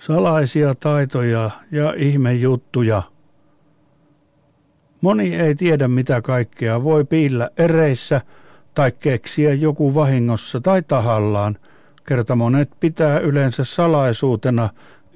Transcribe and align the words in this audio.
salaisia 0.00 0.74
taitoja 0.74 1.50
ja 1.72 1.94
ihmejuttuja. 1.96 3.02
Moni 5.00 5.34
ei 5.34 5.54
tiedä 5.54 5.88
mitä 5.88 6.22
kaikkea 6.22 6.84
voi 6.84 7.04
piillä 7.04 7.50
ereissä 7.56 8.20
tai 8.74 8.92
keksiä 8.92 9.54
joku 9.54 9.94
vahingossa 9.94 10.60
tai 10.60 10.82
tahallaan. 10.82 11.56
Kerta 12.06 12.36
monet 12.36 12.70
pitää 12.80 13.18
yleensä 13.18 13.64
salaisuutena 13.64 14.68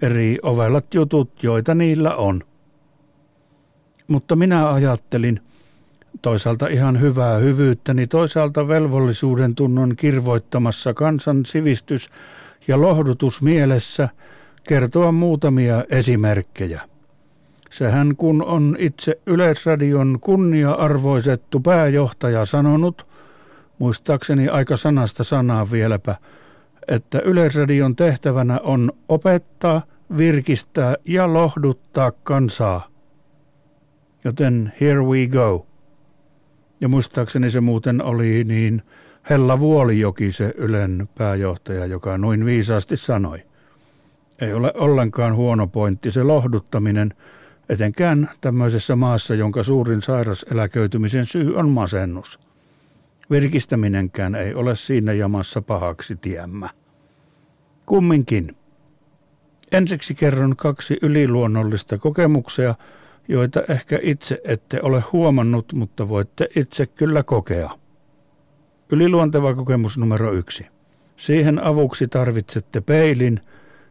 eri 0.03 0.39
ovelat 0.43 0.95
jutut, 0.95 1.43
joita 1.43 1.75
niillä 1.75 2.15
on. 2.15 2.43
Mutta 4.09 4.37
minä 4.37 4.73
ajattelin, 4.73 5.41
toisaalta 6.23 6.67
ihan 6.67 7.01
hyvää 7.01 7.39
hyvyyttäni, 7.39 8.07
toisaalta 8.07 8.69
velvollisuuden 8.69 9.55
tunnon 9.55 9.97
kirvoittamassa 9.97 10.95
kansan 10.95 11.47
sivistys- 11.47 12.11
ja 12.69 12.81
lohdutus 12.81 13.43
mielessä 13.43 14.09
kertoa 14.69 15.13
muutamia 15.13 15.85
esimerkkejä. 15.91 16.81
Sehän 17.71 18.17
kun 18.17 18.45
on 18.45 18.77
itse 18.79 19.19
Yleisradion 19.27 20.19
kunnia-arvoisettu 20.21 21.61
pääjohtaja 21.61 22.47
sanonut, 22.47 23.07
muistaakseni 23.79 24.49
aika 24.49 24.77
sanasta 24.77 25.25
sanaa 25.25 25.71
vieläpä, 25.71 26.17
että 26.89 27.19
Yleisradion 27.25 27.97
tehtävänä 27.97 28.61
on 28.63 28.93
opettaa, 29.09 29.83
virkistää 30.17 30.97
ja 31.05 31.33
lohduttaa 31.33 32.13
kansaa. 32.13 32.89
Joten 34.25 34.73
here 34.81 35.03
we 35.03 35.27
go. 35.27 35.67
Ja 36.81 36.89
muistaakseni 36.89 37.51
se 37.51 37.61
muuten 37.61 38.03
oli 38.03 38.45
niin 38.45 38.83
Hella 39.31 39.61
Vuolijoki 39.61 40.33
se 40.33 40.55
Ylen 40.57 41.09
pääjohtaja, 41.19 41.87
joka 41.87 42.19
noin 42.19 42.45
viisaasti 42.45 42.97
sanoi. 42.97 43.43
Ei 44.41 44.53
ole 44.53 44.73
ollenkaan 44.75 45.35
huono 45.35 45.67
pointti 45.67 46.13
se 46.13 46.23
lohduttaminen, 46.23 47.15
etenkään 47.69 48.31
tämmöisessä 48.41 48.97
maassa, 48.97 49.35
jonka 49.35 49.63
suurin 49.63 50.03
sairaseläköitymisen 50.03 51.27
syy 51.27 51.57
on 51.57 51.69
masennus. 51.69 52.41
Virkistäminenkään 53.31 54.35
ei 54.35 54.55
ole 54.55 54.77
siinä 54.77 55.13
jamassa 55.13 55.63
pahaksi 55.63 56.17
tiemmä. 56.17 56.69
Kumminkin. 57.87 58.57
Ensiksi 59.73 60.15
kerron 60.15 60.57
kaksi 60.57 60.99
yliluonnollista 61.03 61.99
kokemuksia, 61.99 62.75
joita 63.29 63.63
ehkä 63.69 63.99
itse 64.03 64.41
ette 64.45 64.81
ole 64.83 65.03
huomannut, 65.13 65.73
mutta 65.73 66.09
voitte 66.09 66.49
itse 66.57 66.87
kyllä 66.87 67.23
kokea. 67.23 67.71
Yliluonteva 68.93 69.55
kokemus 69.55 69.99
numero 69.99 70.33
yksi. 70.33 70.67
Siihen 71.17 71.65
avuksi 71.65 72.09
tarvitsette 72.09 72.81
peilin, 72.81 73.41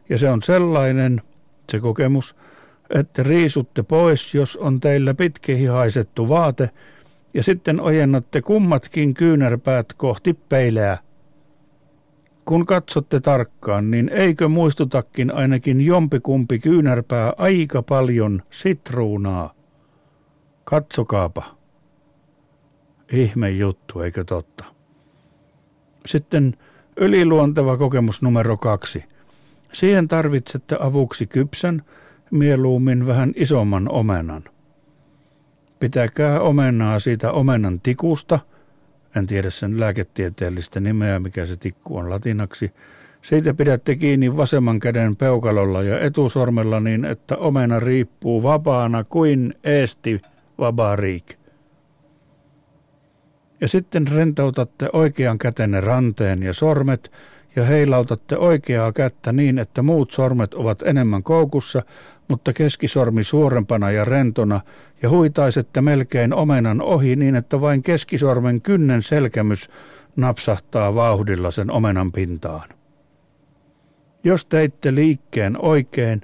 ja 0.08 0.18
se 0.18 0.30
on 0.30 0.42
sellainen, 0.42 1.22
se 1.72 1.80
kokemus, 1.80 2.36
että 2.90 3.22
riisutte 3.22 3.82
pois, 3.82 4.34
jos 4.34 4.56
on 4.56 4.80
teillä 4.80 5.14
pitkihaisettu 5.14 6.28
vaate, 6.28 6.70
ja 7.34 7.42
sitten 7.42 7.80
ojennatte 7.80 8.42
kummatkin 8.42 9.14
kyynärpäät 9.14 9.92
kohti 9.92 10.38
peileä. 10.48 10.98
Kun 12.44 12.66
katsotte 12.66 13.20
tarkkaan, 13.20 13.90
niin 13.90 14.08
eikö 14.08 14.48
muistutakin 14.48 15.34
ainakin 15.34 15.80
jompikumpi 15.80 16.58
kyynärpää 16.58 17.32
aika 17.36 17.82
paljon 17.82 18.42
sitruunaa? 18.50 19.54
Katsokaapa. 20.64 21.56
Ihme 23.12 23.50
juttu, 23.50 24.00
eikö 24.00 24.24
totta? 24.24 24.64
Sitten 26.06 26.56
yliluonteva 26.96 27.76
kokemus 27.76 28.22
numero 28.22 28.56
kaksi. 28.56 29.04
Siihen 29.74 30.08
tarvitsette 30.08 30.76
avuksi 30.80 31.26
kypsän, 31.26 31.82
mieluummin 32.30 33.06
vähän 33.06 33.32
isomman 33.36 33.88
omenan. 33.88 34.44
Pitäkää 35.80 36.40
omenaa 36.40 36.98
siitä 36.98 37.32
omenan 37.32 37.80
tikusta, 37.80 38.38
en 39.16 39.26
tiedä 39.26 39.50
sen 39.50 39.80
lääketieteellistä 39.80 40.80
nimeä, 40.80 41.18
mikä 41.18 41.46
se 41.46 41.56
tikku 41.56 41.96
on 41.96 42.10
latinaksi. 42.10 42.72
Siitä 43.22 43.54
pidätte 43.54 43.96
kiinni 43.96 44.36
vasemman 44.36 44.80
käden 44.80 45.16
peukalolla 45.16 45.82
ja 45.82 46.00
etusormella 46.00 46.80
niin, 46.80 47.04
että 47.04 47.36
omena 47.36 47.80
riippuu 47.80 48.42
vapaana 48.42 49.04
kuin 49.04 49.54
eesti 49.64 50.20
vabariik. 50.58 51.34
Ja 53.60 53.68
sitten 53.68 54.08
rentoutatte 54.08 54.88
oikean 54.92 55.38
kätenne 55.38 55.80
ranteen 55.80 56.42
ja 56.42 56.52
sormet 56.52 57.12
ja 57.56 57.64
heilautatte 57.64 58.38
oikeaa 58.38 58.92
kättä 58.92 59.32
niin, 59.32 59.58
että 59.58 59.82
muut 59.82 60.10
sormet 60.10 60.54
ovat 60.54 60.82
enemmän 60.82 61.22
koukussa, 61.22 61.82
mutta 62.28 62.52
keskisormi 62.52 63.24
suorempana 63.24 63.90
ja 63.90 64.04
rentona, 64.04 64.60
ja 65.02 65.10
huitaisette 65.10 65.80
melkein 65.80 66.34
omenan 66.34 66.82
ohi 66.82 67.16
niin, 67.16 67.34
että 67.34 67.60
vain 67.60 67.82
keskisormen 67.82 68.60
kynnen 68.60 69.02
selkämys 69.02 69.70
napsahtaa 70.16 70.94
vauhdilla 70.94 71.50
sen 71.50 71.70
omenan 71.70 72.12
pintaan. 72.12 72.68
Jos 74.24 74.46
teitte 74.46 74.94
liikkeen 74.94 75.60
oikein, 75.60 76.20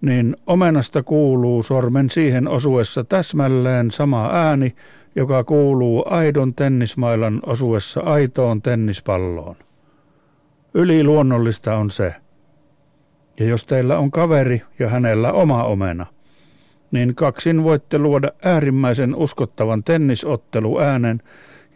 niin 0.00 0.36
omenasta 0.46 1.02
kuuluu 1.02 1.62
sormen 1.62 2.10
siihen 2.10 2.48
osuessa 2.48 3.04
täsmälleen 3.04 3.90
sama 3.90 4.30
ääni, 4.32 4.76
joka 5.16 5.44
kuuluu 5.44 6.04
aidon 6.06 6.54
tennismailan 6.54 7.40
osuessa 7.46 8.00
aitoon 8.00 8.62
tennispalloon. 8.62 9.56
Yliluonnollista 10.78 11.76
on 11.76 11.90
se. 11.90 12.14
Ja 13.40 13.46
jos 13.46 13.64
teillä 13.64 13.98
on 13.98 14.10
kaveri 14.10 14.62
ja 14.78 14.88
hänellä 14.88 15.32
oma 15.32 15.64
omena, 15.64 16.06
niin 16.90 17.14
kaksin 17.14 17.64
voitte 17.64 17.98
luoda 17.98 18.28
äärimmäisen 18.44 19.14
uskottavan 19.14 19.84
tennisotteluäänen, 19.84 21.22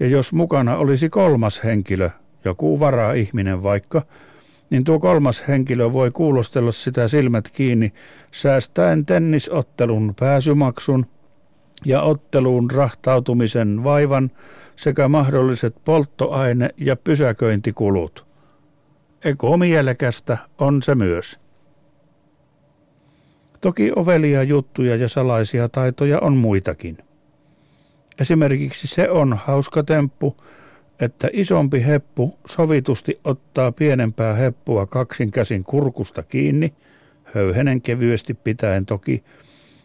ja 0.00 0.06
jos 0.06 0.32
mukana 0.32 0.76
olisi 0.76 1.08
kolmas 1.08 1.64
henkilö, 1.64 2.10
joku 2.44 2.80
vara-ihminen 2.80 3.62
vaikka, 3.62 4.02
niin 4.70 4.84
tuo 4.84 4.98
kolmas 4.98 5.44
henkilö 5.48 5.92
voi 5.92 6.10
kuulostella 6.10 6.72
sitä 6.72 7.08
silmät 7.08 7.48
kiinni 7.48 7.92
säästäen 8.32 9.06
tennisottelun 9.06 10.14
pääsymaksun 10.20 11.06
ja 11.84 12.02
otteluun 12.02 12.70
rahtautumisen 12.70 13.84
vaivan 13.84 14.30
sekä 14.76 15.08
mahdolliset 15.08 15.76
polttoaine- 15.84 16.74
ja 16.76 16.96
pysäköintikulut. 16.96 18.31
Ekomielekästä 19.24 20.38
on 20.58 20.82
se 20.82 20.94
myös. 20.94 21.40
Toki 23.60 23.92
ovelia 23.96 24.42
juttuja 24.42 24.96
ja 24.96 25.08
salaisia 25.08 25.68
taitoja 25.68 26.20
on 26.20 26.36
muitakin. 26.36 26.98
Esimerkiksi 28.20 28.86
se 28.86 29.10
on 29.10 29.38
hauska 29.44 29.82
temppu, 29.82 30.36
että 31.00 31.28
isompi 31.32 31.84
heppu 31.86 32.38
sovitusti 32.46 33.20
ottaa 33.24 33.72
pienempää 33.72 34.34
heppua 34.34 34.86
kaksin 34.86 35.30
käsin 35.30 35.64
kurkusta 35.64 36.22
kiinni, 36.22 36.74
höyhenen 37.24 37.82
kevyesti 37.82 38.34
pitäen 38.34 38.86
toki, 38.86 39.24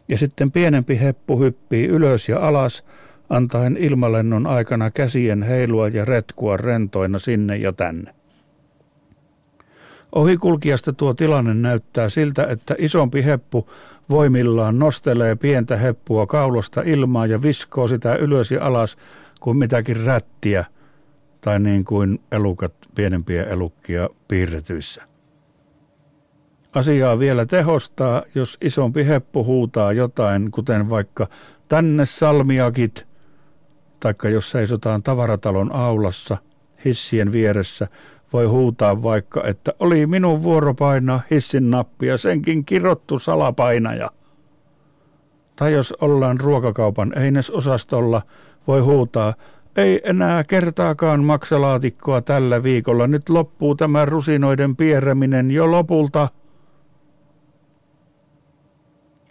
ja 0.07 0.17
sitten 0.17 0.51
pienempi 0.51 0.99
heppu 0.99 1.39
hyppii 1.39 1.85
ylös 1.87 2.29
ja 2.29 2.47
alas, 2.47 2.85
antaen 3.29 3.77
ilmalennon 3.77 4.47
aikana 4.47 4.91
käsien 4.91 5.43
heilua 5.43 5.87
ja 5.87 6.05
retkua 6.05 6.57
rentoina 6.57 7.19
sinne 7.19 7.57
ja 7.57 7.73
tänne. 7.73 8.17
Ohikulkijasta 10.15 10.93
tuo 10.93 11.13
tilanne 11.13 11.53
näyttää 11.53 12.09
siltä, 12.09 12.43
että 12.43 12.75
isompi 12.77 13.25
heppu 13.25 13.69
voimillaan 14.09 14.79
nostelee 14.79 15.35
pientä 15.35 15.77
heppua 15.77 16.27
kaulosta 16.27 16.81
ilmaa 16.85 17.25
ja 17.25 17.41
viskoo 17.41 17.87
sitä 17.87 18.15
ylös 18.15 18.51
ja 18.51 18.65
alas 18.65 18.97
kuin 19.39 19.57
mitäkin 19.57 20.05
rättiä 20.05 20.65
tai 21.41 21.59
niin 21.59 21.85
kuin 21.85 22.21
elukat 22.31 22.73
pienempiä 22.95 23.43
elukkia 23.43 24.09
piirretyissä. 24.27 25.03
Asiaa 26.73 27.19
vielä 27.19 27.45
tehostaa, 27.45 28.23
jos 28.35 28.57
isompi 28.61 29.07
heppu 29.07 29.45
huutaa 29.45 29.93
jotain, 29.93 30.51
kuten 30.51 30.89
vaikka 30.89 31.27
tänne 31.67 32.05
salmiakit, 32.05 33.07
taikka 33.99 34.29
jos 34.29 34.51
seisotaan 34.51 35.03
tavaratalon 35.03 35.71
aulassa 35.75 36.37
hissien 36.85 37.31
vieressä, 37.31 37.87
voi 38.33 38.45
huutaa 38.45 39.03
vaikka, 39.03 39.43
että 39.43 39.73
oli 39.79 40.07
minun 40.07 40.43
vuoro 40.43 40.73
painaa 40.73 41.21
hissin 41.31 41.71
nappia, 41.71 42.17
senkin 42.17 42.65
kirottu 42.65 43.19
salapainaja. 43.19 44.11
Tai 45.55 45.73
jos 45.73 45.93
ollaan 46.01 46.39
ruokakaupan 46.39 47.17
einesosastolla, 47.17 48.21
voi 48.67 48.81
huutaa, 48.81 49.33
ei 49.75 50.01
enää 50.03 50.43
kertaakaan 50.43 51.23
maksalaatikkoa 51.23 52.21
tällä 52.21 52.63
viikolla, 52.63 53.07
nyt 53.07 53.29
loppuu 53.29 53.75
tämä 53.75 54.05
rusinoiden 54.05 54.75
pieräminen 54.75 55.51
jo 55.51 55.71
lopulta. 55.71 56.29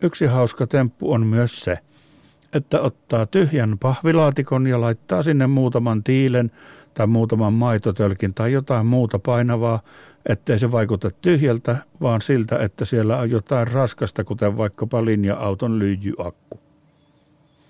Yksi 0.02 0.26
hauska 0.26 0.66
temppu 0.66 1.12
on 1.12 1.26
myös 1.26 1.60
se, 1.60 1.78
että 2.52 2.80
ottaa 2.80 3.26
tyhjän 3.26 3.78
pahvilaatikon 3.78 4.66
ja 4.66 4.80
laittaa 4.80 5.22
sinne 5.22 5.46
muutaman 5.46 6.04
tiilen 6.04 6.50
tai 6.96 7.06
muutaman 7.06 7.52
maitotölkin 7.52 8.34
tai 8.34 8.52
jotain 8.52 8.86
muuta 8.86 9.18
painavaa, 9.18 9.80
ettei 10.26 10.58
se 10.58 10.72
vaikuta 10.72 11.10
tyhjältä, 11.10 11.76
vaan 12.00 12.20
siltä, 12.20 12.58
että 12.58 12.84
siellä 12.84 13.18
on 13.18 13.30
jotain 13.30 13.68
raskasta, 13.68 14.24
kuten 14.24 14.56
vaikkapa 14.56 15.04
linja-auton 15.04 15.78
lyijyakku. 15.78 16.60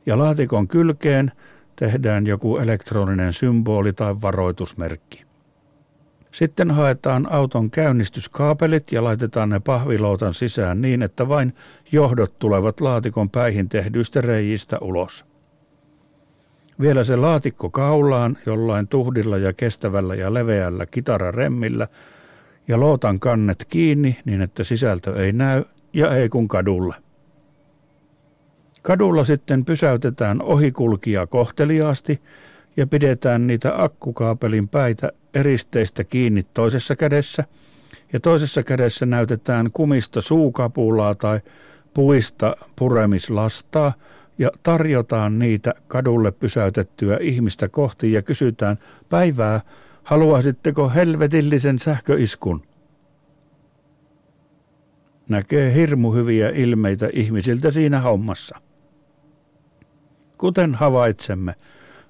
Ja 0.07 0.19
laatikon 0.19 0.69
kylkeen 0.69 1.33
tehdään 1.77 2.27
joku 2.27 2.57
elektroninen 2.57 3.33
symboli 3.33 3.93
tai 3.93 4.17
varoitusmerkki. 4.23 5.25
Sitten 6.33 6.71
haetaan 6.71 7.33
auton 7.33 7.71
käynnistyskaapelit 7.71 8.93
ja 8.93 9.05
laitetaan 9.05 9.49
ne 9.49 9.61
pahvilootan 9.61 10.35
sisään 10.35 10.83
niin, 10.83 11.03
että 11.03 11.29
vain 11.29 11.55
johdot 11.93 12.39
tulevat 12.39 12.81
laatikon 12.81 13.31
päihin 13.31 13.69
tehdyistä 13.69 14.21
reijistä 14.21 14.79
ulos. 14.81 15.36
Vielä 16.81 17.05
se 17.05 17.17
laatikko 17.17 17.71
kaulaan 17.71 18.39
jollain 18.47 18.89
tuhdilla 18.89 19.39
ja 19.39 19.53
kestävällä 19.53 20.15
ja 20.15 20.35
leveällä 20.35 20.87
kitararemmillä 20.87 21.89
ja 22.69 22.81
lootan 22.81 23.21
kannet 23.21 23.67
kiinni 23.69 24.19
niin, 24.25 24.43
että 24.43 24.65
sisältö 24.65 25.25
ei 25.25 25.33
näy 25.33 25.65
ja 25.93 26.17
ei 26.17 26.29
kun 26.29 26.49
kadulle. 26.49 26.95
Kadulla 28.83 29.25
sitten 29.25 29.65
pysäytetään 29.65 30.43
ohikulkija 30.43 31.27
kohteliaasti 31.27 32.21
ja 32.77 32.87
pidetään 32.87 33.47
niitä 33.47 33.83
akkukaapelin 33.83 34.69
päitä 34.69 35.11
eristeistä 35.35 36.05
kiinni 36.05 36.43
toisessa 36.43 36.97
kädessä 36.97 37.45
ja 38.13 38.21
toisessa 38.21 38.63
kädessä 38.63 39.07
näytetään 39.07 39.71
kumista 39.73 40.21
suukapulaa 40.21 41.15
tai 41.15 41.41
puista 41.95 42.57
puremislastaa 42.77 43.93
ja 44.39 44.51
tarjotaan 44.63 45.39
niitä 45.39 45.75
kadulle 45.89 46.31
pysäytettyä 46.31 47.19
ihmistä 47.21 47.69
kohti 47.69 48.13
ja 48.13 48.23
kysytään 48.23 48.79
päivää, 49.09 49.61
haluaisitteko 50.03 50.89
helvetillisen 50.89 51.79
sähköiskun? 51.79 52.63
Näkee 55.29 55.75
hirmu 55.75 56.13
hyviä 56.13 56.51
ilmeitä 56.51 57.09
ihmisiltä 57.13 57.71
siinä 57.71 58.01
hommassa. 58.01 58.61
Kuten 60.39 60.75
havaitsemme, 60.75 61.55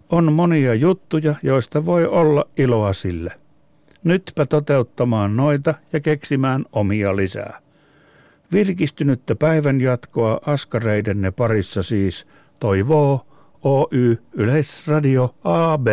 on 0.09 0.33
monia 0.33 0.75
juttuja, 0.75 1.35
joista 1.43 1.87
voi 1.87 2.07
olla 2.07 2.49
iloa 2.57 2.93
sille. 2.93 3.33
Nytpä 4.05 4.47
toteuttamaan 4.47 5.37
noita 5.37 5.75
ja 5.93 6.01
keksimään 6.01 6.65
omia 6.73 7.17
lisää. 7.17 7.66
Virkistynyttä 8.53 9.37
päivän 9.37 9.81
jatkoa 9.81 10.41
askareidenne 10.47 11.31
parissa 11.31 11.83
siis 11.83 12.27
toivoo 12.61 13.27
Oy 13.63 14.23
Yleisradio 14.33 15.35
AB. 15.45 15.87